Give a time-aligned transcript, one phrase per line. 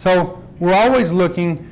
[0.00, 1.70] So we're always looking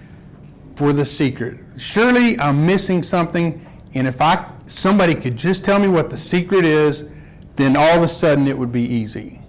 [0.77, 1.61] for the secret.
[1.79, 6.67] Surely I'm missing something, and if I somebody could just tell me what the secret
[6.67, 7.07] is,
[7.57, 9.41] then all of a sudden it would be easy.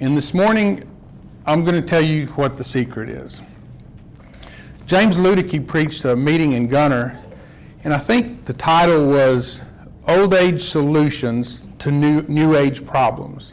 [0.00, 0.82] And this morning,
[1.44, 3.42] I'm going to tell you what the secret is.
[4.86, 7.18] James Ludicky preached a meeting in Gunter,
[7.84, 9.62] and I think the title was
[10.08, 13.52] Old Age Solutions to New, new Age Problems.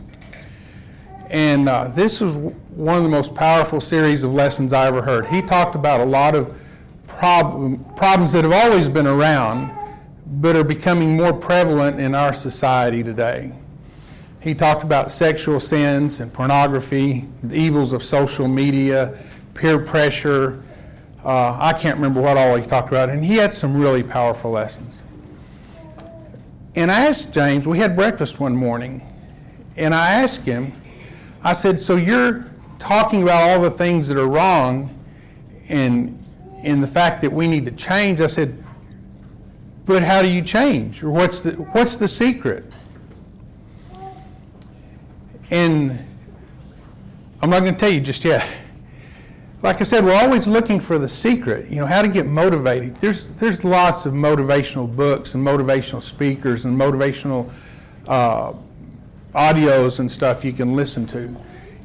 [1.31, 5.25] And uh, this was one of the most powerful series of lessons I ever heard.
[5.27, 6.53] He talked about a lot of
[7.07, 9.73] problem, problems that have always been around,
[10.25, 13.53] but are becoming more prevalent in our society today.
[14.41, 19.17] He talked about sexual sins and pornography, the evils of social media,
[19.53, 20.61] peer pressure.
[21.23, 24.51] Uh, I can't remember what all he talked about, and he had some really powerful
[24.51, 25.01] lessons.
[26.75, 29.01] And I asked James, we had breakfast one morning,
[29.77, 30.73] and I asked him,
[31.43, 32.45] I said, So you're
[32.79, 34.97] talking about all the things that are wrong
[35.69, 36.17] and,
[36.63, 38.21] and the fact that we need to change?
[38.21, 38.63] I said,
[39.85, 41.03] But how do you change?
[41.03, 42.65] Or what's the, what's the secret?
[45.49, 45.99] And
[47.41, 48.49] I'm not going to tell you just yet.
[49.63, 52.95] Like I said, we're always looking for the secret, you know, how to get motivated.
[52.95, 57.51] There's, there's lots of motivational books and motivational speakers and motivational
[58.07, 58.53] uh,
[59.33, 61.35] audios and stuff you can listen to.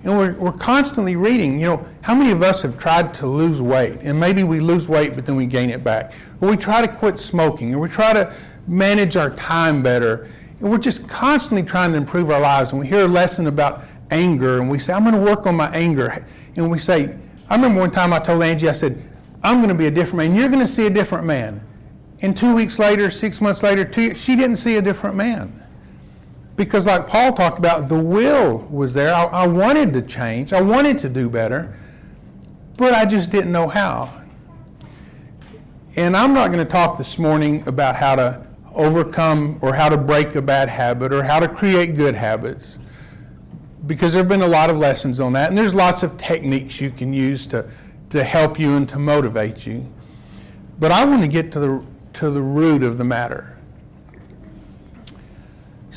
[0.05, 3.61] And we're, we're constantly reading, you know, how many of us have tried to lose
[3.61, 3.99] weight?
[4.03, 6.13] And maybe we lose weight, but then we gain it back.
[6.41, 8.33] Or we try to quit smoking, or we try to
[8.69, 10.29] manage our time better.
[10.61, 12.71] And we're just constantly trying to improve our lives.
[12.71, 15.57] And we hear a lesson about anger, and we say, I'm going to work on
[15.57, 16.25] my anger.
[16.55, 17.17] And we say,
[17.49, 19.03] I remember one time I told Angie, I said,
[19.43, 20.37] I'm going to be a different man.
[20.37, 21.61] You're going to see a different man.
[22.23, 25.63] And two weeks later, six months later, two, she didn't see a different man.
[26.57, 29.15] Because, like Paul talked about, the will was there.
[29.15, 31.77] I, I wanted to change, I wanted to do better,
[32.77, 34.11] but I just didn't know how.
[35.97, 38.47] And I'm not going to talk this morning about how to
[38.77, 42.78] overcome or how to break a bad habit or how to create good habits
[43.87, 46.78] because there have been a lot of lessons on that and there's lots of techniques
[46.81, 47.69] you can use to,
[48.11, 49.87] to help you and to motivate you
[50.78, 53.56] but i want to get to the, to the root of the matter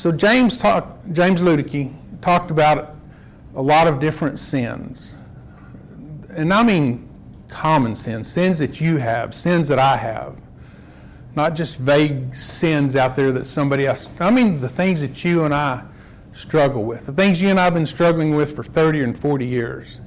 [0.00, 2.96] so james talked james ludicky talked about
[3.54, 5.16] a lot of different sins
[6.30, 7.08] and i mean
[7.48, 10.36] common sins sins that you have sins that i have
[11.36, 14.08] not just vague sins out there that somebody else.
[14.18, 15.84] I mean the things that you and I
[16.32, 19.46] struggle with, the things you and I have been struggling with for 30 and 40
[19.46, 20.00] years.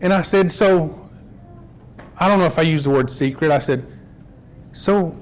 [0.00, 1.08] And I said, so,
[2.18, 3.50] I don't know if I used the word secret.
[3.50, 3.86] I said,
[4.72, 5.16] so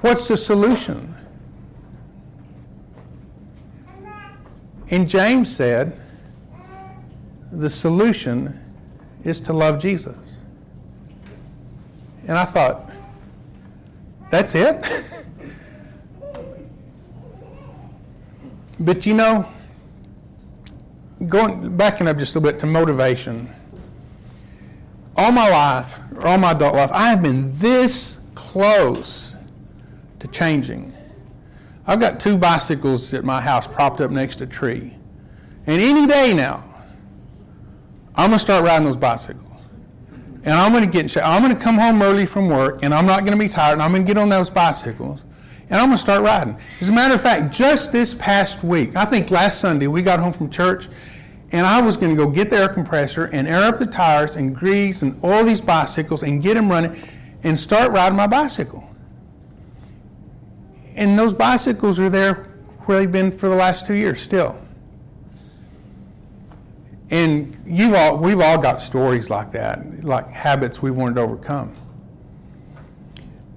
[0.00, 1.14] what's the solution?
[4.90, 5.98] And James said,
[7.50, 8.60] the solution
[9.24, 10.40] is to love Jesus.
[12.28, 12.90] And I thought,
[14.30, 14.84] that's it?
[18.80, 19.46] but you know,
[21.28, 23.52] going backing up just a little bit to motivation.
[25.16, 29.34] All my life, or all my adult life, I have been this close
[30.18, 30.92] to changing.
[31.86, 34.94] I've got two bicycles at my house propped up next to a tree.
[35.66, 36.64] And any day now,
[38.14, 39.46] I'm going to start riding those bicycles
[40.46, 41.26] and I'm going to get in shape.
[41.26, 43.74] I'm going to come home early from work, and I'm not going to be tired,
[43.74, 45.20] and I'm going to get on those bicycles,
[45.68, 46.56] and I'm going to start riding.
[46.80, 50.20] As a matter of fact, just this past week, I think last Sunday, we got
[50.20, 50.88] home from church,
[51.50, 54.36] and I was going to go get the air compressor and air up the tires
[54.36, 56.96] and grease and oil these bicycles and get them running
[57.42, 58.88] and start riding my bicycle.
[60.96, 62.48] And those bicycles are there
[62.86, 64.60] where they've been for the last two years still.
[67.10, 71.72] And you've all, we've all got stories like that, like habits we wanted to overcome.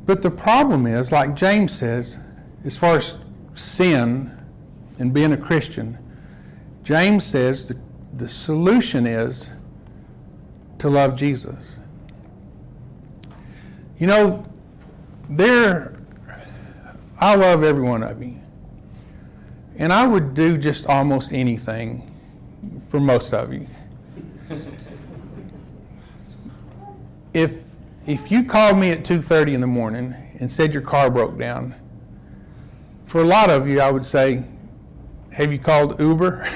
[0.05, 2.19] But the problem is, like James says,
[2.65, 3.17] as far as
[3.55, 4.37] sin
[4.99, 5.97] and being a Christian,
[6.83, 7.77] James says the,
[8.17, 9.53] the solution is
[10.79, 11.79] to love Jesus.
[13.97, 14.45] You know,
[15.29, 15.98] there,
[17.19, 18.39] I love every one of you.
[19.77, 22.09] And I would do just almost anything
[22.87, 23.67] for most of you.
[27.33, 27.55] if
[28.07, 31.75] if you called me at 2:30 in the morning and said your car broke down,
[33.05, 34.43] for a lot of you I would say,
[35.33, 36.47] "Have you called Uber?"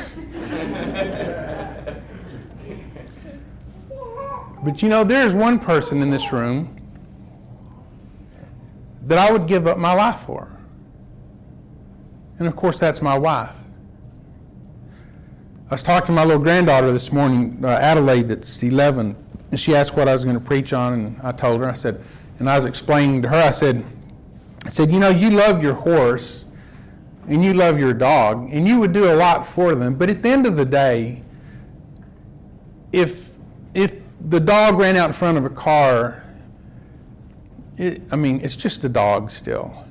[4.64, 6.78] but you know, there's one person in this room
[9.08, 10.53] that I would give up my life for.
[12.40, 13.54] And of course, that's my wife.
[15.70, 19.16] I was talking to my little granddaughter this morning, uh, Adelaide, that's 11,
[19.50, 21.74] and she asked what I was going to preach on, and I told her, I
[21.74, 22.04] said,
[22.40, 23.84] and I was explaining to her, I said,
[24.66, 26.46] I said, you know, you love your horse
[27.28, 30.22] and you love your dog, and you would do a lot for them, but at
[30.22, 31.24] the end of the day,
[32.92, 33.32] if
[33.74, 34.00] if
[34.30, 36.24] the dog ran out in front of a car,
[37.78, 39.83] it, I mean, it's just a dog still.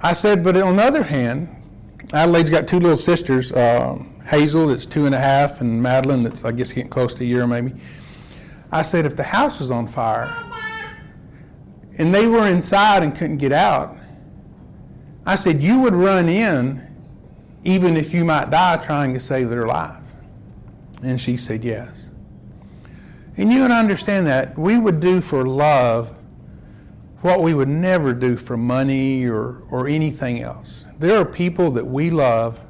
[0.00, 1.48] I said, but on the other hand,
[2.12, 6.44] Adelaide's got two little sisters, uh, Hazel that's two and a half, and Madeline that's
[6.44, 7.72] I guess getting close to a year maybe.
[8.70, 10.32] I said, if the house was on fire
[11.96, 13.96] and they were inside and couldn't get out,
[15.26, 16.86] I said, you would run in
[17.64, 20.02] even if you might die trying to save their life.
[21.02, 22.10] And she said, yes.
[23.36, 26.14] And you would understand that we would do for love
[27.20, 30.86] what we would never do for money or, or anything else.
[30.98, 32.60] There are people that we love.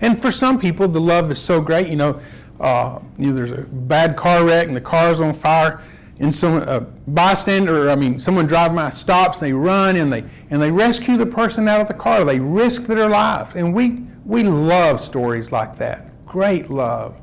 [0.00, 1.88] And for some people, the love is so great.
[1.88, 2.20] You know,
[2.60, 5.80] uh, you know, there's a bad car wreck and the car's on fire,
[6.18, 10.24] and some a bystander, I mean, someone driving by stops, and they run and they
[10.50, 12.24] and they rescue the person out of the car.
[12.24, 16.26] They risk their life, and we we love stories like that.
[16.26, 17.16] Great love.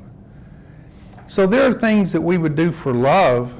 [1.26, 3.54] So there are things that we would do for love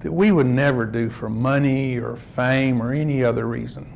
[0.00, 3.92] that we would never do for money or fame or any other reason.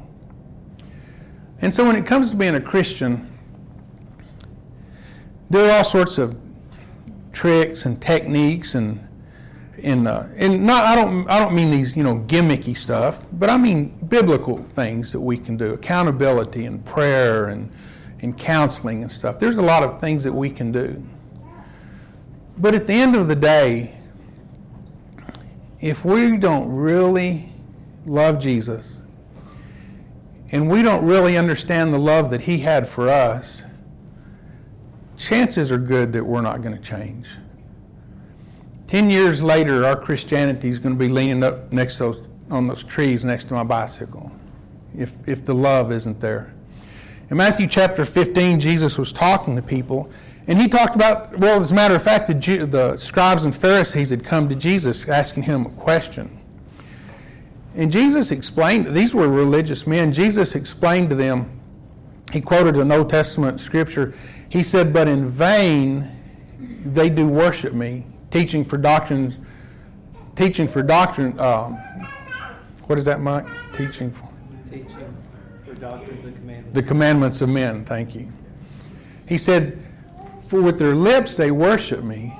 [1.61, 3.31] And so when it comes to being a Christian,
[5.51, 6.37] there are all sorts of
[7.33, 9.01] tricks and techniques and
[9.83, 13.51] and uh, and not I don't I don't mean these you know gimmicky stuff, but
[13.51, 17.71] I mean biblical things that we can do, accountability and prayer and
[18.21, 19.39] and counseling and stuff.
[19.39, 21.03] There's a lot of things that we can do.
[22.56, 23.95] But at the end of the day,
[25.84, 27.52] if we don't really
[28.06, 29.02] love Jesus
[30.50, 33.66] and we don't really understand the love that he had for us,
[35.19, 37.28] chances are good that we're not going to change.
[38.86, 42.82] Ten years later, our Christianity is going to be leaning up next those, on those
[42.82, 44.32] trees next to my bicycle
[44.96, 46.54] if, if the love isn't there.
[47.28, 50.10] In Matthew chapter 15, Jesus was talking to people,
[50.46, 53.55] and he talked about, well, as a matter of fact, the, Jew, the scribes and
[53.55, 56.38] Pharisees had come to Jesus asking him a question.
[57.75, 60.12] And Jesus explained, these were religious men.
[60.12, 61.61] Jesus explained to them,
[62.32, 64.14] he quoted an Old Testament scripture.
[64.49, 66.11] He said, But in vain
[66.85, 69.37] they do worship me, teaching for doctrines,
[70.37, 71.38] teaching for doctrine.
[71.38, 71.76] Um,
[72.87, 73.46] what is that, Mike?
[73.75, 74.29] Teaching for?
[74.69, 75.17] Teaching
[75.64, 76.75] for doctrines and commandments.
[76.75, 78.31] The commandments of men, thank you.
[79.26, 79.82] He said,
[80.46, 82.38] For with their lips they worship me,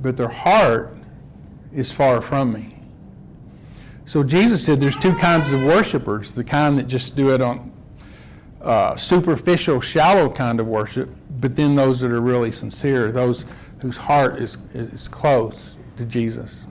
[0.00, 0.96] but their heart
[1.72, 2.76] is far from me.
[4.06, 7.72] So Jesus said there's two kinds of worshipers the kind that just do it on
[8.60, 11.08] uh, superficial, shallow kind of worship,
[11.40, 13.44] but then those that are really sincere, those
[13.80, 16.66] whose heart is, is close to Jesus.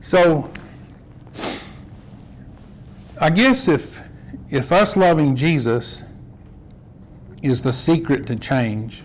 [0.00, 0.50] So,
[3.20, 4.00] I guess if,
[4.50, 6.04] if us loving Jesus
[7.42, 9.04] is the secret to change,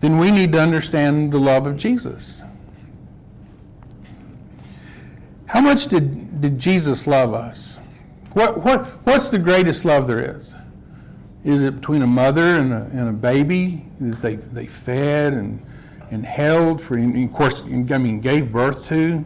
[0.00, 2.42] then we need to understand the love of Jesus.
[5.46, 7.78] How much did, did Jesus love us?
[8.32, 10.54] What, what, what's the greatest love there is?
[11.44, 15.64] Is it between a mother and a, and a baby that they, they fed and,
[16.10, 19.24] and held for, and of course, I mean, gave birth to?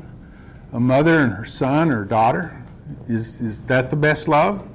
[0.72, 2.64] A mother and her son or daughter?
[3.06, 4.66] Is, is that the best love?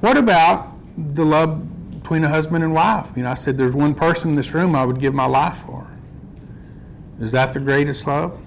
[0.00, 3.08] What about the love between a husband and wife?
[3.16, 5.64] You know, I said there's one person in this room I would give my life
[5.66, 5.86] for.
[7.20, 8.38] Is that the greatest love?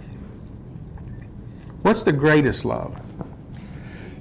[1.81, 2.99] What's the greatest love?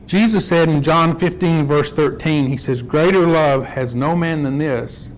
[0.06, 4.58] Jesus said in John 15, verse 13, He says, Greater love has no man than
[4.58, 5.10] this,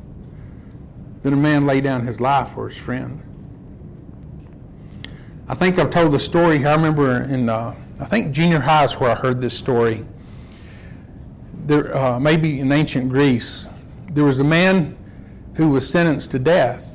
[1.22, 3.22] than a man lay down his life for his friend.
[5.46, 6.68] I think I've told the story here.
[6.68, 10.06] I remember in, uh, I think junior high is where I heard this story.
[11.68, 13.66] There, uh, maybe in ancient Greece,
[14.12, 14.96] there was a man
[15.54, 16.88] who was sentenced to death,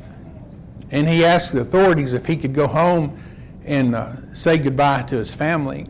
[0.89, 3.21] and he asked the authorities if he could go home
[3.65, 5.87] and uh, say goodbye to his family.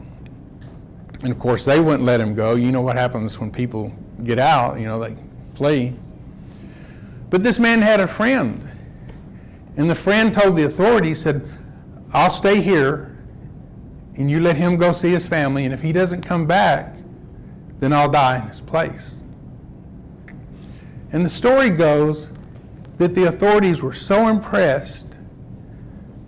[1.21, 2.55] And of course, they wouldn't let him go.
[2.55, 5.15] You know what happens when people get out, you know, they
[5.55, 5.95] flee.
[7.29, 8.69] But this man had a friend.
[9.77, 11.49] And the friend told the authorities, said,
[12.11, 13.17] I'll stay here
[14.17, 15.63] and you let him go see his family.
[15.63, 16.97] And if he doesn't come back,
[17.83, 19.21] then I'll die in his place.
[21.11, 22.31] And the story goes
[22.97, 25.17] that the authorities were so impressed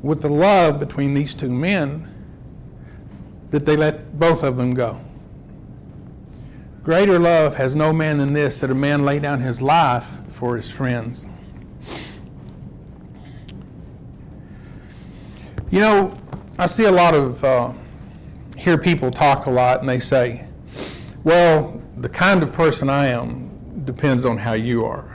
[0.01, 2.13] with the love between these two men
[3.51, 4.99] that they let both of them go.
[6.83, 10.57] Greater love has no man than this, that a man lay down his life for
[10.57, 11.25] his friends.
[15.71, 16.17] You know,
[16.59, 17.71] I see a lot of, uh,
[18.57, 20.45] hear people talk a lot, and they say,
[21.25, 25.11] well, the kind of person I am depends on how you are.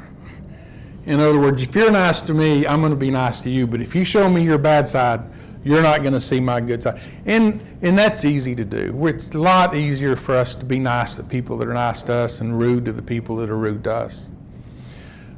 [1.06, 3.66] In other words, if you're nice to me, I'm going to be nice to you.
[3.66, 5.22] But if you show me your bad side,
[5.62, 7.00] you're not going to see my good side.
[7.26, 9.06] And, and that's easy to do.
[9.06, 12.12] It's a lot easier for us to be nice to people that are nice to
[12.12, 14.30] us and rude to the people that are rude to us.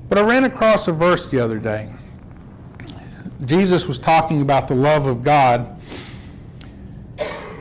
[0.08, 1.92] But I ran across a verse the other day.
[3.44, 5.71] Jesus was talking about the love of God.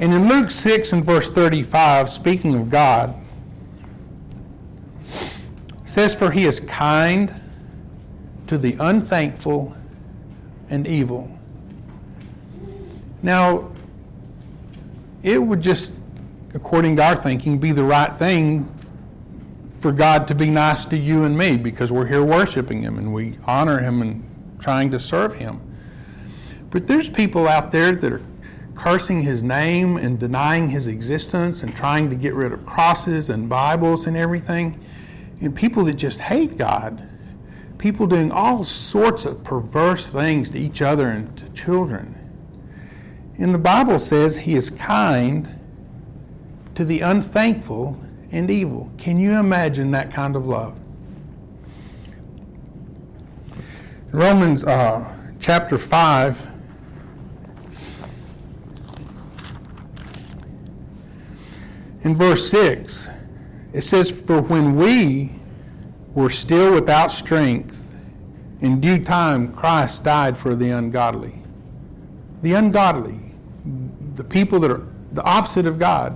[0.02, 3.14] And in Luke 6 and verse 35, speaking of God,
[5.86, 7.32] says, For he is kind
[8.48, 9.78] to the unthankful
[10.72, 11.32] and evil.
[13.22, 13.72] Now,
[15.22, 15.94] it would just,
[16.56, 18.74] according to our thinking, be the right thing
[19.80, 23.14] for God to be nice to you and me because we're here worshiping Him and
[23.14, 25.62] we honor Him and trying to serve Him.
[26.72, 28.22] But there's people out there that are
[28.76, 33.50] cursing His name and denying His existence and trying to get rid of crosses and
[33.50, 34.80] Bibles and everything.
[35.42, 37.08] And people that just hate God.
[37.78, 42.16] People doing all sorts of perverse things to each other and to children.
[43.38, 45.60] And the Bible says he is kind
[46.76, 47.98] to the unthankful
[48.32, 48.92] and evil.
[48.98, 50.78] Can you imagine that kind of love?
[54.12, 56.51] Romans uh, chapter 5.
[62.04, 63.10] In verse 6,
[63.74, 65.32] it says, For when we
[66.14, 67.96] were still without strength,
[68.60, 71.42] in due time Christ died for the ungodly.
[72.42, 73.32] The ungodly
[74.16, 76.14] the people that are the opposite of God,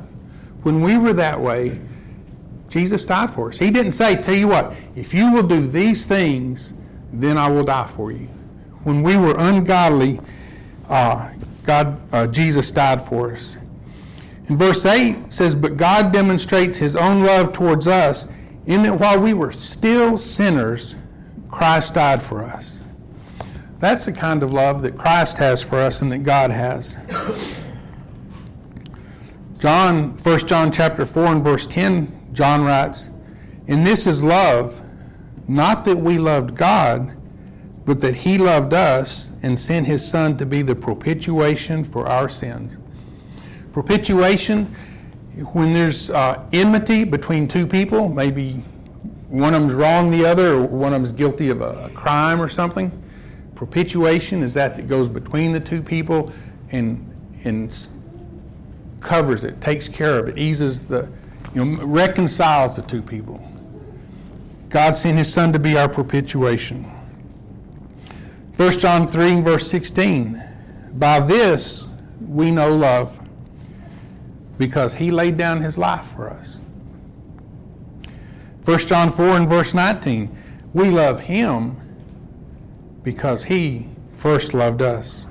[0.63, 1.79] when we were that way,
[2.69, 3.57] Jesus died for us.
[3.57, 6.73] He didn't say, Tell you what, if you will do these things,
[7.13, 8.27] then I will die for you.
[8.83, 10.19] When we were ungodly,
[10.89, 11.31] uh,
[11.63, 13.57] God, uh, Jesus died for us.
[14.47, 18.27] In verse 8 says, But God demonstrates his own love towards us
[18.65, 20.95] in that while we were still sinners,
[21.49, 22.83] Christ died for us.
[23.79, 26.97] That's the kind of love that Christ has for us and that God has.
[29.59, 33.09] John, 1 John chapter 4 and verse 10, John writes,
[33.67, 34.81] And this is love,
[35.47, 37.17] not that we loved God,
[37.85, 42.29] but that he loved us and sent his son to be the propitiation for our
[42.29, 42.77] sins.
[43.75, 44.73] Propitiation,
[45.51, 48.53] when there's uh, enmity between two people, maybe
[49.27, 52.41] one of them's wrong the other, or one of them's guilty of a, a crime
[52.41, 52.89] or something.
[53.53, 56.31] Propitiation is that that goes between the two people
[56.71, 57.05] and,
[57.43, 57.89] and
[59.01, 61.09] covers it, takes care of it, eases the,
[61.53, 63.45] you know, reconciles the two people.
[64.69, 66.85] God sent his son to be our propitiation.
[68.55, 70.41] 1 John 3 verse 16.
[70.93, 71.85] By this
[72.25, 73.19] we know love,
[74.57, 76.63] because he laid down his life for us.
[78.63, 80.35] 1 John 4 and verse 19.
[80.73, 81.77] We love him
[83.03, 85.27] because he first loved us.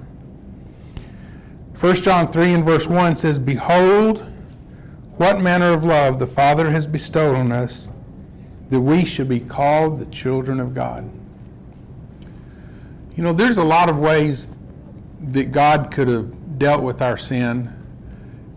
[1.80, 4.24] 1 John 3 and verse 1 says, Behold,
[5.16, 7.88] what manner of love the Father has bestowed on us,
[8.70, 11.10] that we should be called the children of God.
[13.16, 14.58] You know, there's a lot of ways
[15.20, 17.72] that God could have dealt with our sin.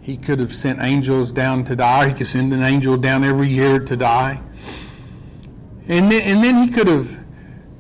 [0.08, 2.08] He could have sent angels down to die.
[2.08, 4.42] He could send an angel down every year to die.
[5.90, 7.20] And then, and then he could have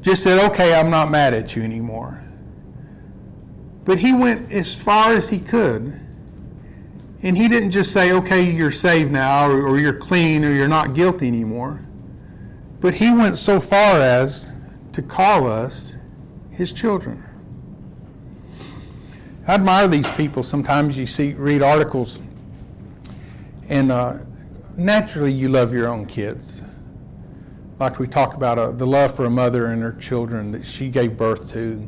[0.01, 2.21] just said, okay, I'm not mad at you anymore.
[3.85, 5.97] But he went as far as he could.
[7.21, 10.67] And he didn't just say, okay, you're saved now, or, or, you're clean, or you're
[10.67, 11.79] not guilty anymore.
[12.81, 14.51] But he went so far as
[14.91, 15.97] to call us
[16.51, 17.23] his children.
[19.47, 20.43] I admire these people.
[20.43, 22.21] Sometimes you see, read articles,
[23.69, 24.17] and uh,
[24.75, 26.63] naturally you love your own kids.
[27.79, 30.89] Like we talk about uh, the love for a mother and her children that she
[30.89, 31.87] gave birth to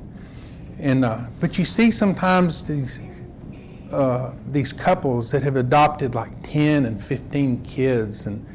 [0.79, 3.01] and uh, but you see sometimes these
[3.91, 8.45] uh, these couples that have adopted like 10 and 15 kids and,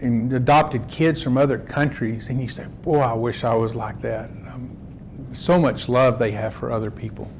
[0.00, 4.00] and adopted kids from other countries, and you say, Boy, I wish I was like
[4.02, 4.28] that.
[4.28, 4.76] Um,
[5.30, 7.30] so much love they have for other people.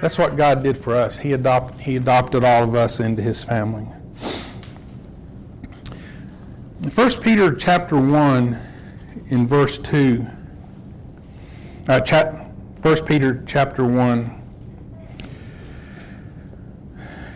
[0.00, 1.18] That's what God did for us.
[1.18, 3.86] He, adopt, he adopted all of us into His family.
[6.94, 8.56] 1 Peter chapter 1
[9.30, 10.26] in verse 2,
[11.88, 12.46] uh, chap,
[12.82, 14.34] 1 Peter chapter 1.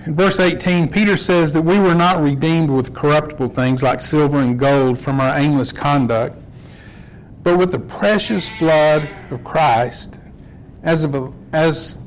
[0.07, 4.40] In verse 18, Peter says that we were not redeemed with corruptible things like silver
[4.40, 6.37] and gold from our aimless conduct,
[7.42, 10.21] but with the precious blood of Christ,
[10.83, 11.99] as of a, as,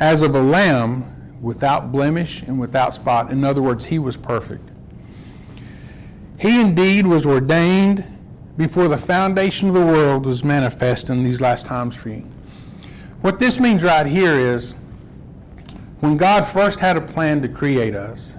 [0.00, 1.04] as of a lamb
[1.40, 3.30] without blemish and without spot.
[3.30, 4.68] In other words, he was perfect.
[6.38, 8.04] He indeed was ordained
[8.56, 12.24] before the foundation of the world was manifest in these last times for you.
[13.20, 14.74] What this means right here is
[16.00, 18.36] when God first had a plan to create us,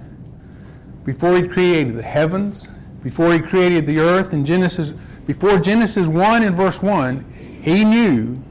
[1.04, 2.70] before he created the heavens,
[3.04, 4.94] before he created the earth in Genesis,
[5.25, 8.42] before Genesis 1 and verse 1, he knew,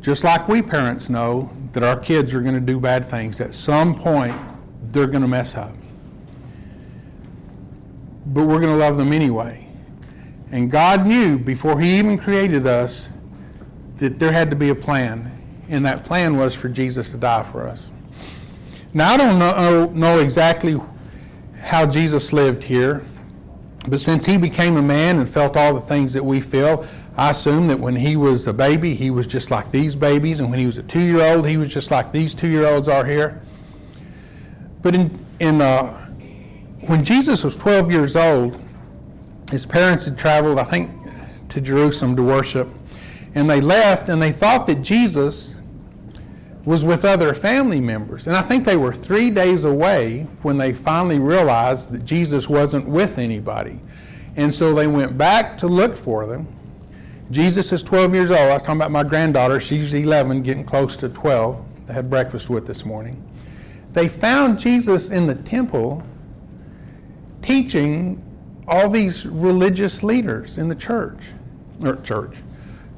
[0.00, 3.40] just like we parents know, that our kids are going to do bad things.
[3.40, 4.36] At some point,
[4.82, 5.74] they're going to mess up.
[8.26, 9.68] But we're going to love them anyway.
[10.50, 13.12] And God knew before he even created us
[13.96, 15.30] that there had to be a plan.
[15.68, 17.92] And that plan was for Jesus to die for us.
[18.94, 20.80] Now, I don't know, know exactly
[21.60, 23.04] how Jesus lived here,
[23.86, 26.86] but since he became a man and felt all the things that we feel,
[27.18, 30.50] I assume that when he was a baby, he was just like these babies, and
[30.50, 32.88] when he was a two year old, he was just like these two year olds
[32.88, 33.42] are here.
[34.82, 35.94] But in, in, uh,
[36.86, 38.62] when Jesus was 12 years old,
[39.50, 40.92] his parents had traveled, I think,
[41.48, 42.68] to Jerusalem to worship,
[43.34, 45.56] and they left, and they thought that Jesus
[46.64, 48.28] was with other family members.
[48.28, 52.86] And I think they were three days away when they finally realized that Jesus wasn't
[52.86, 53.80] with anybody.
[54.36, 56.46] And so they went back to look for them.
[57.30, 58.40] Jesus is 12 years old.
[58.40, 59.60] I was talking about my granddaughter.
[59.60, 61.62] She's 11, getting close to 12.
[61.88, 63.22] I had breakfast with this morning.
[63.92, 66.02] They found Jesus in the temple
[67.42, 68.22] teaching
[68.66, 71.18] all these religious leaders in the church,
[71.82, 72.36] or church,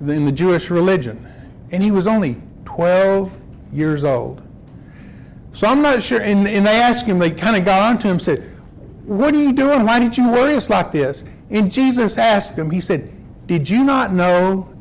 [0.00, 1.26] in the Jewish religion.
[1.72, 3.36] And he was only 12
[3.72, 4.42] years old.
[5.52, 6.20] So I'm not sure.
[6.20, 8.42] And, and they asked him, they kind of got onto him and said,
[9.04, 9.84] What are you doing?
[9.84, 11.24] Why did you worry us like this?
[11.50, 13.12] And Jesus asked them, He said,
[13.50, 14.72] Did you not know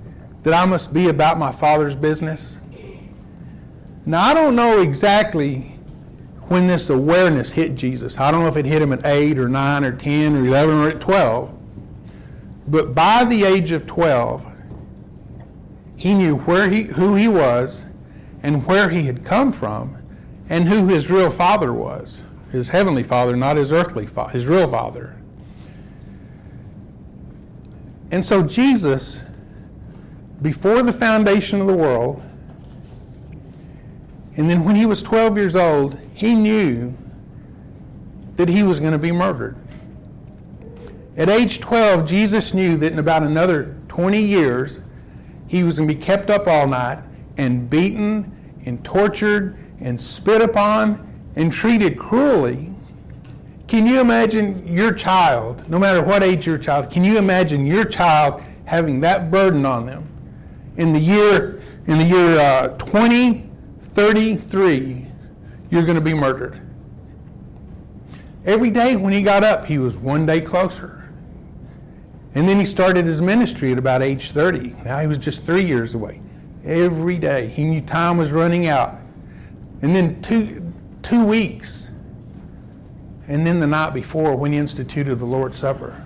[0.43, 2.59] that I must be about my Father's business?
[4.05, 5.61] Now, I don't know exactly
[6.49, 8.19] when this awareness hit Jesus.
[8.19, 10.75] I don't know if it hit him at 8 or 9 or 10 or 11
[10.75, 11.51] or at 12.
[12.67, 14.45] But by the age of 12,
[15.97, 17.87] he knew where he, who he was
[18.43, 19.97] and where he had come from
[20.47, 24.69] and who his real father was his heavenly father, not his earthly father, his real
[24.69, 25.18] father.
[28.11, 29.23] And so Jesus,
[30.41, 32.23] before the foundation of the world,
[34.35, 36.93] and then when he was 12 years old, he knew
[38.37, 39.57] that he was going to be murdered.
[41.17, 44.79] At age 12, Jesus knew that in about another 20 years,
[45.47, 46.99] he was going to be kept up all night
[47.37, 48.31] and beaten
[48.65, 52.69] and tortured and spit upon and treated cruelly.
[53.69, 57.85] Can you imagine your child, no matter what age your child, can you imagine your
[57.85, 60.09] child having that burden on them?
[60.77, 65.05] In the year, in the year uh, 2033,
[65.69, 66.59] you're going to be murdered.
[68.43, 71.07] Every day when he got up, he was one day closer.
[72.33, 74.77] And then he started his ministry at about age 30.
[74.83, 76.23] Now he was just three years away
[76.63, 77.49] every day.
[77.49, 78.95] He knew time was running out.
[79.83, 81.78] And then two, two weeks,
[83.29, 86.03] and then the night before when he instituted the Lord's Supper.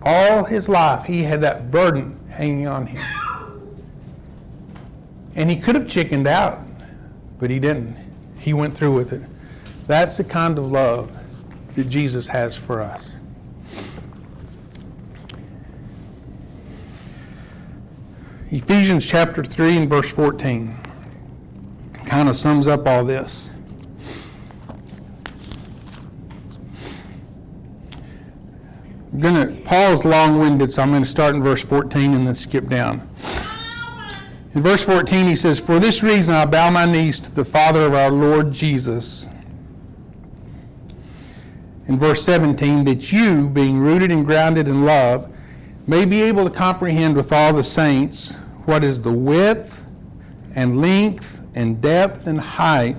[0.00, 3.02] All his life, he had that burden hanging on him.
[5.34, 6.60] And he could have chickened out,
[7.38, 7.96] but he didn't.
[8.38, 9.22] He went through with it.
[9.86, 11.18] That's the kind of love
[11.74, 13.18] that Jesus has for us.
[18.50, 20.76] Ephesians chapter 3 and verse 14
[22.04, 23.52] kind of sums up all this.
[28.98, 33.08] I'm gonna Paul's long-winded, so I'm to start in verse 14 and then skip down.
[34.54, 37.86] In verse 14, he says, For this reason I bow my knees to the Father
[37.86, 39.28] of our Lord Jesus.
[41.88, 45.30] In verse 17, that you, being rooted and grounded in love,
[45.86, 49.86] may be able to comprehend with all the saints what is the width
[50.54, 52.96] and length and depth and height,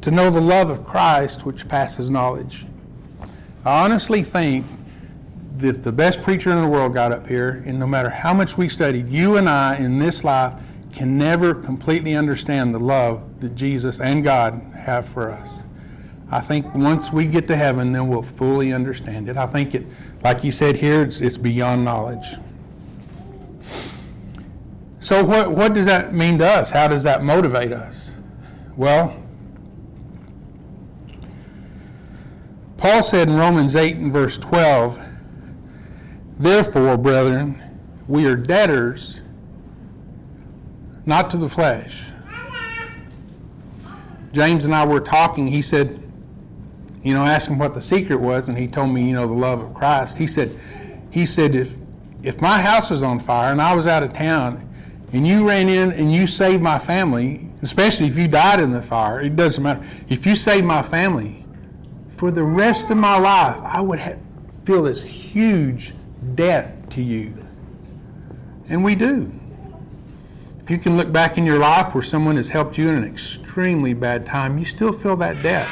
[0.00, 2.66] to know the love of Christ which passes knowledge.
[3.64, 4.66] I honestly think
[5.58, 8.56] the, the best preacher in the world got up here, and no matter how much
[8.56, 10.54] we studied, you and I in this life
[10.92, 15.62] can never completely understand the love that Jesus and God have for us.
[16.30, 19.36] I think once we get to heaven, then we'll fully understand it.
[19.36, 19.86] I think it,
[20.22, 22.36] like you said here, it's, it's beyond knowledge.
[25.00, 26.70] So, what, what does that mean to us?
[26.70, 28.14] How does that motivate us?
[28.76, 29.16] Well,
[32.76, 35.07] Paul said in Romans 8 and verse 12,
[36.38, 37.60] Therefore, brethren,
[38.06, 39.22] we are debtors,
[41.04, 42.04] not to the flesh.
[44.32, 45.46] James and I were talking.
[45.46, 46.00] He said,
[47.02, 49.34] you know, asked him what the secret was, and he told me, you know, the
[49.34, 50.18] love of Christ.
[50.18, 50.56] He said,
[51.10, 51.74] he said, if
[52.22, 54.68] if my house was on fire and I was out of town,
[55.12, 58.82] and you ran in and you saved my family, especially if you died in the
[58.82, 59.84] fire, it doesn't matter.
[60.08, 61.44] If you saved my family,
[62.16, 64.00] for the rest of my life, I would
[64.64, 65.94] feel this huge
[66.34, 67.34] debt to you.
[68.68, 69.32] And we do.
[70.62, 73.04] If you can look back in your life where someone has helped you in an
[73.04, 75.68] extremely bad time, you still feel that debt.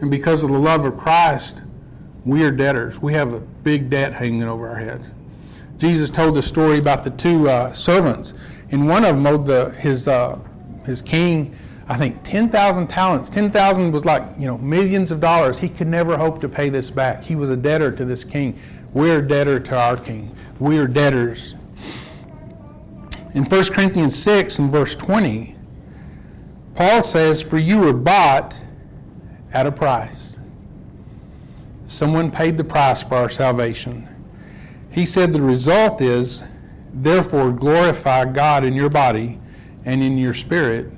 [0.00, 1.62] And because of the love of Christ,
[2.24, 3.00] we are debtors.
[3.00, 5.04] We have a big debt hanging over our heads.
[5.78, 8.34] Jesus told the story about the two uh, servants,
[8.70, 10.40] and one of them owed the, his, uh,
[10.84, 11.56] his king
[11.90, 13.30] I think 10,000 talents.
[13.30, 15.58] 10,000 was like, you know, millions of dollars.
[15.58, 17.24] He could never hope to pay this back.
[17.24, 18.60] He was a debtor to this king.
[18.92, 20.34] We're a debtor to our king.
[20.58, 21.54] We are debtors.
[23.34, 25.54] In 1 Corinthians 6 and verse 20,
[26.74, 28.60] Paul says, For you were bought
[29.52, 30.38] at a price.
[31.86, 34.08] Someone paid the price for our salvation.
[34.90, 36.44] He said the result is,
[36.92, 39.38] therefore, glorify God in your body
[39.84, 40.90] and in your spirit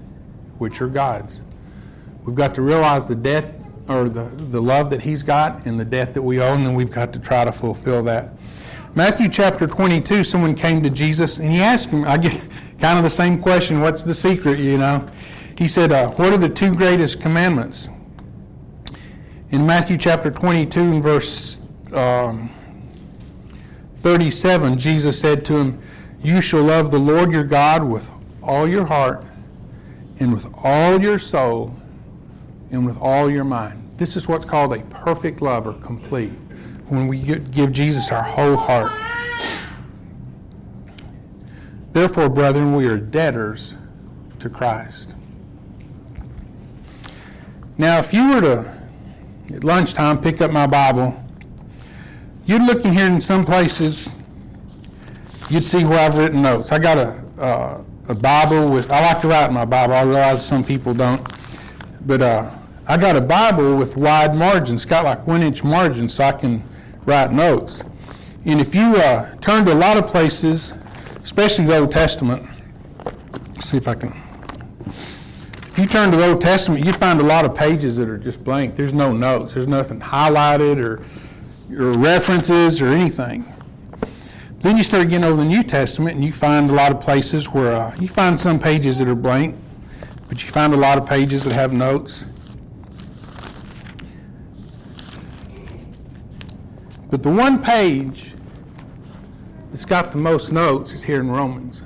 [0.58, 1.42] which are God's.
[2.24, 3.59] We've got to realize the debt
[3.90, 6.74] or the, the love that He's got and the debt that we owe, and then
[6.74, 8.30] we've got to try to fulfill that.
[8.94, 12.32] Matthew chapter 22, someone came to Jesus and he asked him, I get
[12.80, 15.08] kind of the same question, what's the secret, you know?
[15.58, 17.88] He said, uh, What are the two greatest commandments?
[19.50, 21.60] In Matthew chapter 22 and verse
[21.92, 22.50] um,
[24.02, 25.82] 37, Jesus said to him,
[26.22, 28.08] You shall love the Lord your God with
[28.42, 29.24] all your heart
[30.18, 31.76] and with all your soul
[32.70, 33.90] and with all your mind.
[33.96, 36.32] This is what's called a perfect love or complete
[36.88, 38.92] when we give Jesus our whole heart.
[41.92, 43.74] Therefore, brethren, we are debtors
[44.38, 45.14] to Christ.
[47.78, 48.82] Now, if you were to,
[49.54, 51.20] at lunchtime, pick up my Bible,
[52.46, 54.14] you'd look in here in some places,
[55.48, 56.72] you'd see where I've written notes.
[56.72, 59.94] I got a, uh, a Bible with, I like to write in my Bible.
[59.94, 61.26] I realize some people don't.
[62.06, 62.50] But uh,
[62.86, 66.62] I got a Bible with wide margins, got like one inch margins so I can
[67.04, 67.84] write notes.
[68.44, 70.76] And if you uh, turn to a lot of places,
[71.22, 72.48] especially the Old Testament,
[73.60, 74.20] see if I can.
[74.86, 78.18] If you turn to the Old Testament, you find a lot of pages that are
[78.18, 78.76] just blank.
[78.76, 79.54] There's no notes.
[79.54, 81.04] There's nothing highlighted or,
[81.78, 83.44] or references or anything.
[84.60, 87.48] Then you start getting over the New Testament, and you find a lot of places
[87.50, 89.56] where uh, you find some pages that are blank,
[90.28, 92.26] but you find a lot of pages that have notes.
[97.10, 98.32] But the one page
[99.70, 101.82] that's got the most notes is here in Romans.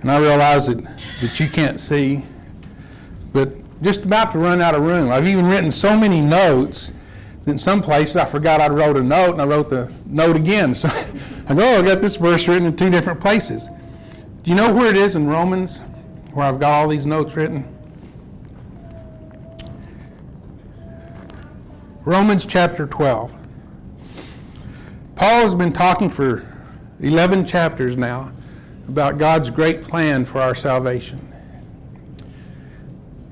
[0.00, 0.82] And I realize that,
[1.20, 2.24] that you can't see,
[3.32, 3.52] but
[3.82, 5.10] just about to run out of room.
[5.10, 6.92] I've even written so many notes
[7.44, 10.36] that in some places I forgot I wrote a note and I wrote the note
[10.36, 10.74] again.
[11.48, 13.68] So I go, oh, I got this verse written in two different places.
[14.42, 15.80] Do you know where it is in Romans
[16.32, 17.66] where I've got all these notes written?
[22.04, 23.37] Romans chapter 12.
[25.18, 26.46] Paul has been talking for
[27.00, 28.30] 11 chapters now
[28.86, 31.18] about God's great plan for our salvation.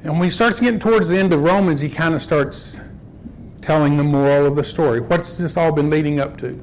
[0.02, 2.80] And when he starts getting towards the end of Romans, he kind of starts
[3.62, 4.98] telling the moral of the story.
[4.98, 6.60] What's this all been leading up to?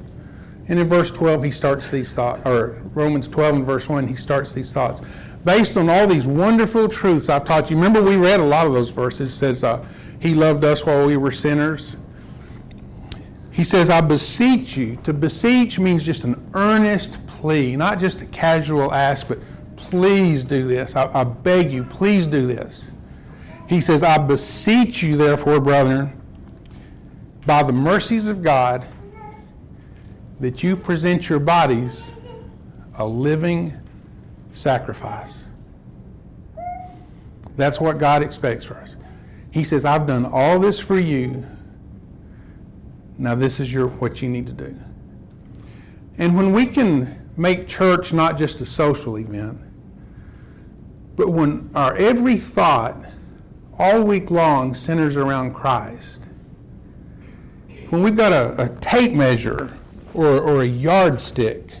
[0.68, 4.16] And in verse 12, he starts these thoughts, or Romans 12 and verse 1, he
[4.16, 5.00] starts these thoughts.
[5.42, 7.76] Based on all these wonderful truths I've taught you.
[7.76, 9.32] Remember, we read a lot of those verses.
[9.32, 9.82] It says, uh,
[10.20, 11.96] He loved us while we were sinners.
[13.54, 14.96] He says, I beseech you.
[15.04, 19.38] To beseech means just an earnest plea, not just a casual ask, but
[19.76, 20.96] please do this.
[20.96, 22.90] I, I beg you, please do this.
[23.68, 26.20] He says, I beseech you, therefore, brethren,
[27.46, 28.84] by the mercies of God
[30.40, 32.10] that you present your bodies
[32.98, 33.72] a living
[34.50, 35.46] sacrifice.
[37.56, 38.96] That's what God expects for us.
[39.52, 41.46] He says, I've done all this for you.
[43.18, 44.76] Now this is your what you need to do.
[46.18, 49.58] And when we can make church not just a social event,
[51.16, 53.04] but when our every thought
[53.78, 56.20] all week long centers around Christ,
[57.90, 59.76] when we've got a, a tape measure
[60.12, 61.76] or, or a yardstick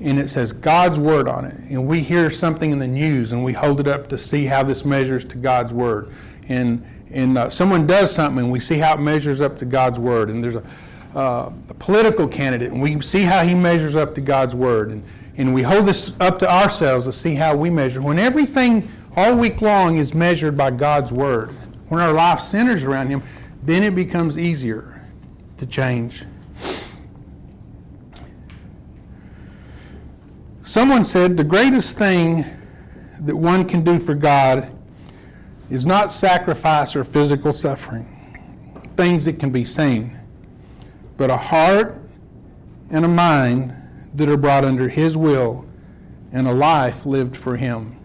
[0.00, 3.44] and it says God's Word on it, and we hear something in the news and
[3.44, 6.10] we hold it up to see how this measures to God's Word,
[6.48, 9.98] and, and uh, someone does something and we see how it measures up to God's
[9.98, 10.62] word, and there's a,
[11.14, 15.04] uh, a political candidate and we see how he measures up to God's word, and,
[15.36, 18.00] and we hold this up to ourselves to see how we measure.
[18.00, 21.50] When everything all week long is measured by God's word,
[21.88, 23.22] when our life centers around Him,
[23.62, 25.04] then it becomes easier
[25.58, 26.24] to change.
[30.62, 32.44] Someone said the greatest thing
[33.18, 34.70] that one can do for God
[35.70, 38.06] is not sacrifice or physical suffering,
[38.96, 40.18] things that can be seen,
[41.16, 41.96] but a heart
[42.90, 43.74] and a mind
[44.14, 45.64] that are brought under His will
[46.32, 47.96] and a life lived for Him.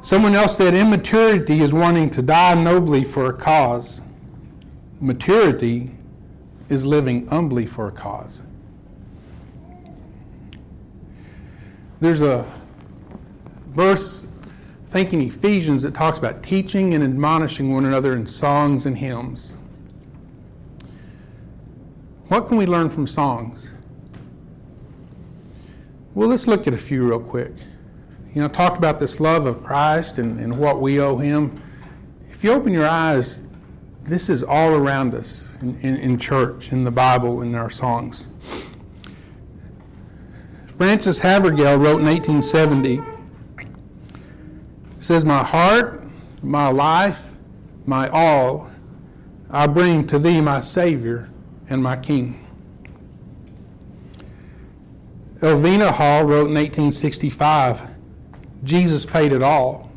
[0.00, 4.02] Someone else said immaturity is wanting to die nobly for a cause.
[5.00, 5.90] Maturity
[6.68, 8.42] is living humbly for a cause.
[12.00, 12.46] There's a
[13.68, 14.23] verse,
[14.94, 19.56] think in Ephesians, it talks about teaching and admonishing one another in songs and hymns.
[22.28, 23.72] What can we learn from songs?
[26.14, 27.52] Well, let's look at a few real quick
[28.34, 31.60] you know, talked about this love of Christ and, and what we owe Him.
[32.30, 33.48] If you open your eyes,
[34.04, 38.28] this is all around us in, in, in church, in the Bible, in our songs.
[40.66, 43.13] Frances Havergal wrote in 1870,
[45.04, 46.02] says, My heart,
[46.42, 47.20] my life,
[47.84, 48.70] my all,
[49.50, 51.28] I bring to thee, my Savior
[51.68, 52.40] and my King.
[55.40, 57.82] Elvina Hall wrote in 1865,
[58.64, 59.90] Jesus paid it all.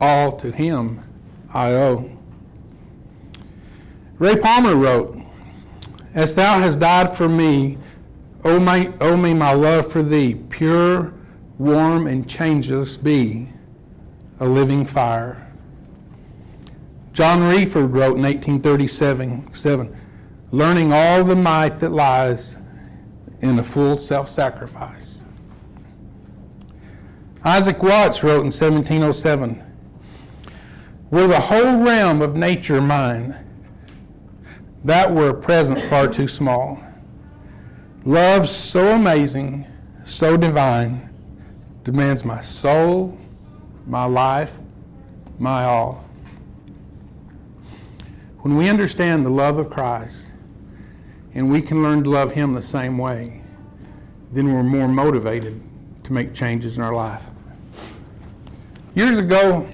[0.00, 1.02] All to him
[1.52, 2.16] I owe.
[4.18, 5.18] Ray Palmer wrote,
[6.14, 7.76] As thou hast died for me,
[8.44, 11.12] owe, my, owe me my love for thee, pure,
[11.58, 13.48] warm, and changeless be,
[14.42, 15.46] a living fire.
[17.12, 19.96] John Reeford wrote in 1837, seven,
[20.50, 22.58] learning all the might that lies
[23.40, 25.22] in a full self sacrifice.
[27.44, 29.62] Isaac Watts wrote in 1707
[31.12, 33.36] Were the whole realm of nature mine,
[34.84, 36.82] that were a present far too small.
[38.04, 39.68] Love so amazing,
[40.02, 41.08] so divine,
[41.84, 43.16] demands my soul,
[43.86, 44.56] my life,
[45.38, 46.04] my all.
[48.38, 50.26] When we understand the love of Christ
[51.34, 53.42] and we can learn to love Him the same way,
[54.32, 55.60] then we're more motivated
[56.04, 57.24] to make changes in our life.
[58.94, 59.68] Years ago,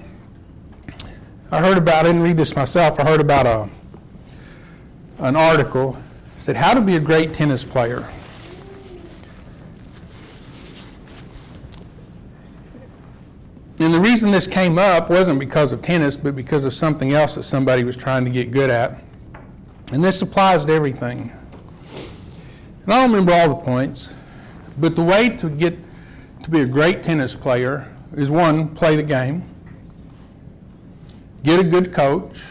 [1.51, 3.69] I heard about, I didn't read this myself, I heard about a,
[5.17, 5.97] an article
[6.37, 8.07] said how to be a great tennis player.
[13.79, 17.35] And the reason this came up wasn't because of tennis, but because of something else
[17.35, 19.01] that somebody was trying to get good at.
[19.93, 21.31] And this applies to everything.
[22.83, 24.13] And I don't remember all the points,
[24.77, 25.77] but the way to get
[26.43, 29.43] to be a great tennis player is one, play the game,
[31.43, 32.43] get a good coach,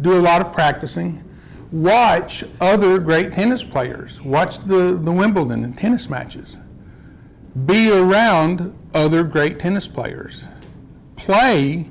[0.00, 1.22] do a lot of practicing,
[1.70, 6.56] watch other great tennis players, watch the, the Wimbledon and tennis matches,
[7.66, 10.46] be around other great tennis players,
[11.16, 11.88] play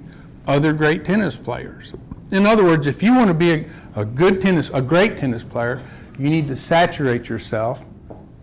[0.47, 1.93] other great tennis players.
[2.31, 5.43] In other words, if you want to be a, a good tennis, a great tennis
[5.43, 5.81] player,
[6.17, 7.85] you need to saturate yourself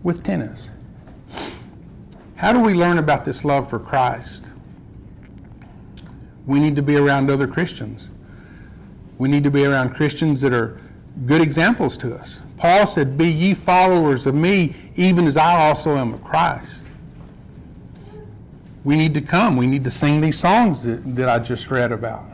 [0.03, 0.71] with tennis.
[2.35, 4.45] How do we learn about this love for Christ?
[6.45, 8.07] We need to be around other Christians.
[9.17, 10.79] We need to be around Christians that are
[11.25, 12.39] good examples to us.
[12.57, 16.78] Paul said, Be ye followers of me, even as I also am of Christ.
[18.89, 19.55] We need to come.
[19.55, 22.25] We need to sing these songs that, that I just read about.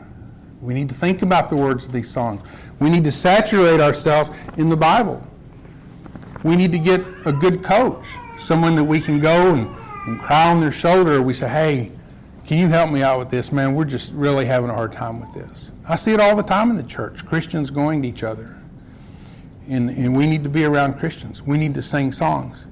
[0.62, 2.40] We need to think about the words of these songs.
[2.80, 5.22] We need to saturate ourselves in the Bible.
[6.44, 8.06] We need to get a good coach,
[8.38, 11.92] someone that we can go and and cry on their shoulder, we say, hey,
[12.46, 13.50] can you help me out with this?
[13.50, 15.72] Man, we're just really having a hard time with this.
[15.86, 18.56] I see it all the time in the church Christians going to each other.
[19.68, 21.42] And, and we need to be around Christians.
[21.42, 22.66] We need to sing songs.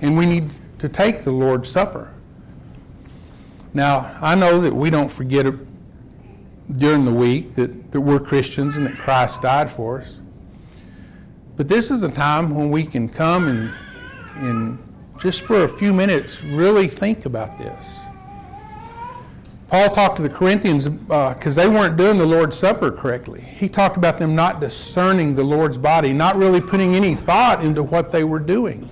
[0.00, 2.10] And we need to take the Lord's Supper.
[3.78, 5.46] Now, I know that we don't forget
[6.72, 10.18] during the week that, that we're Christians and that Christ died for us.
[11.56, 13.70] But this is a time when we can come and,
[14.34, 14.78] and
[15.20, 18.00] just for a few minutes, really think about this.
[19.68, 23.42] Paul talked to the Corinthians because uh, they weren't doing the Lord's Supper correctly.
[23.42, 27.84] He talked about them not discerning the Lord's body, not really putting any thought into
[27.84, 28.90] what they were doing.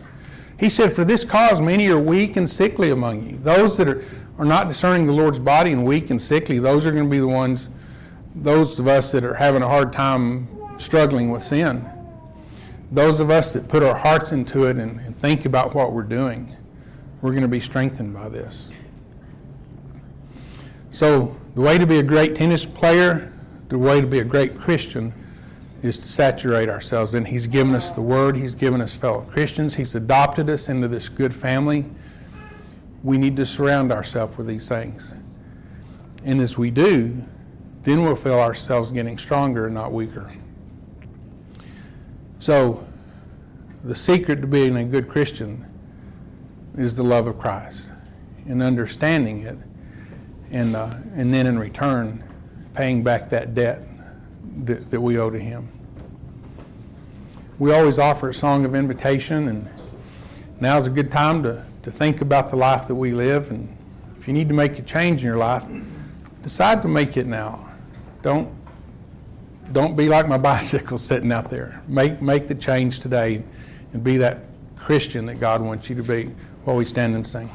[0.61, 3.39] He said, For this cause many are weak and sickly among you.
[3.39, 4.05] Those that are
[4.39, 7.19] are not discerning the Lord's body and weak and sickly, those are going to be
[7.19, 7.71] the ones,
[8.35, 11.85] those of us that are having a hard time struggling with sin.
[12.93, 16.03] Those of us that put our hearts into it and, and think about what we're
[16.03, 16.55] doing,
[17.21, 18.71] we're going to be strengthened by this.
[20.93, 23.33] So, the way to be a great tennis player,
[23.69, 25.13] the way to be a great Christian,
[25.83, 27.15] is to saturate ourselves.
[27.15, 30.89] And He's given us the Word, He's given us fellow Christians, He's adopted us into
[30.89, 31.87] this good family.
[33.07, 35.15] We need to surround ourselves with these things.
[36.25, 37.23] And as we do,
[37.85, 40.35] then we'll feel ourselves getting stronger and not weaker.
[42.41, 42.85] So,
[43.85, 45.65] the secret to being a good Christian
[46.77, 47.89] is the love of Christ
[48.49, 49.59] and understanding it,
[50.51, 52.25] and, uh, and then in return,
[52.75, 53.83] paying back that debt
[54.65, 55.69] that, that we owe to Him.
[57.61, 59.69] We always offer a song of invitation, and
[60.59, 63.53] now's a good time to, to think about the life that we live.
[63.53, 63.69] And
[64.19, 65.63] if you need to make a change in your life,
[66.43, 67.71] decide to make it now.
[68.23, 68.53] Don't,
[69.71, 71.81] don't be like my bicycle sitting out there.
[71.87, 73.45] Make, make the change today
[73.93, 74.41] and be that
[74.77, 76.33] Christian that God wants you to be
[76.65, 77.49] while we stand and sing.